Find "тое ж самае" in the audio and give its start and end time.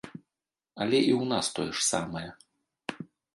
1.59-2.25